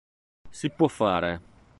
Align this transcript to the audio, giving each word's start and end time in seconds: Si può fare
Si 0.49 0.71
può 0.71 0.87
fare 0.87 1.39